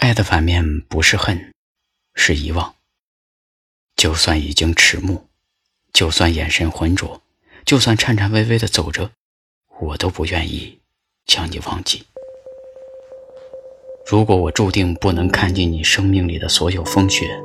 [0.00, 1.52] 爱的反面不是恨，
[2.14, 2.74] 是遗忘。
[3.96, 5.24] 就算已经迟暮，
[5.92, 7.20] 就算眼神浑浊，
[7.66, 9.10] 就算颤颤巍巍的走着，
[9.78, 10.80] 我都不愿意
[11.26, 12.02] 将你忘记。
[14.06, 17.38] 如果我注定不能看尽你生命里的所有风雪，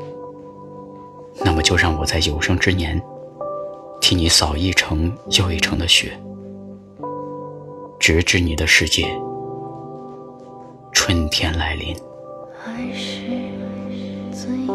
[1.43, 2.97] 那么就让我在有生之年，
[3.99, 6.17] 替你扫一程又一程的雪，
[7.99, 9.05] 直至你的世界
[10.93, 11.93] 春天来临。
[12.65, 13.21] 还是
[14.31, 14.74] 尊严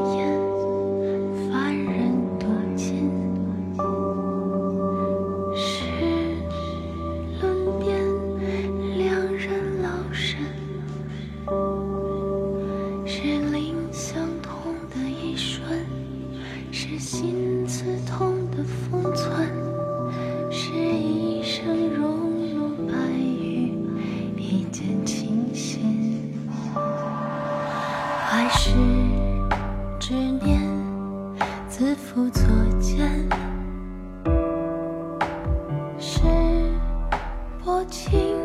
[37.90, 38.36] 情，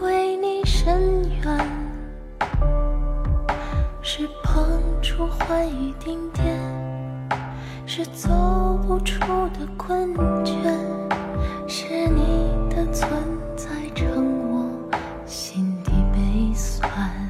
[0.00, 1.58] 为你深渊；
[4.00, 6.44] 是碰触欢愉顶点；
[7.86, 8.30] 是走
[8.86, 10.54] 不出的困倦；
[11.68, 13.10] 是你的存
[13.54, 14.06] 在成
[14.48, 14.70] 我
[15.26, 17.25] 心底悲酸。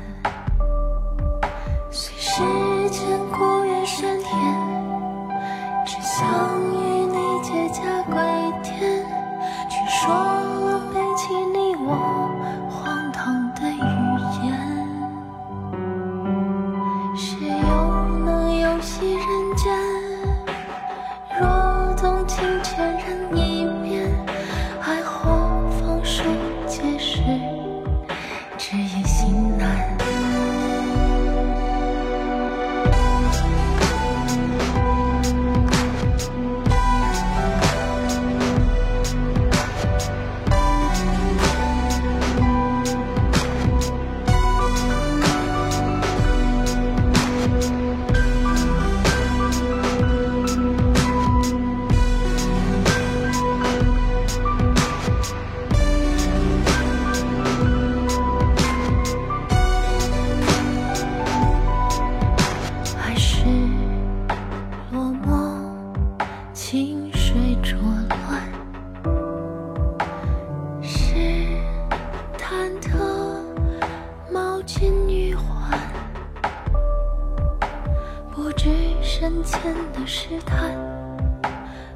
[79.19, 79.59] 深浅
[79.95, 80.71] 的试探，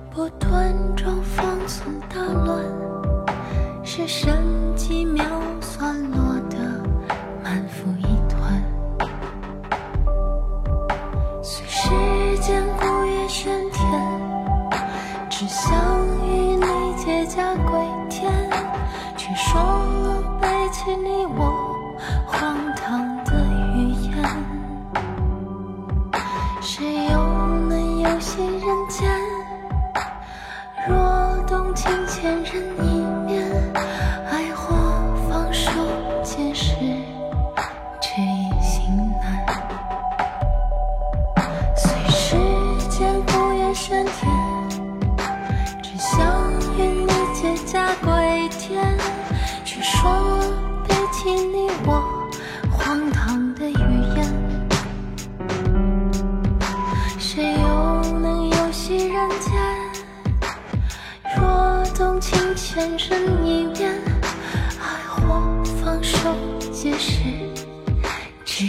[0.08, 2.64] 不端庄方寸大乱，
[3.84, 4.42] 是神
[4.74, 5.22] 机妙
[5.60, 6.56] 算落得
[7.44, 8.62] 满腹一团。
[11.42, 11.90] 随时
[12.38, 13.84] 间古越喧天，
[15.28, 15.76] 只想
[16.26, 18.32] 与你结痂归田，
[19.18, 21.49] 却说了背弃你我
[59.50, 59.58] 间？
[61.36, 63.92] 若动情千人一面，
[64.78, 66.34] 爱或放手
[66.72, 67.22] 皆是，
[68.44, 68.64] 执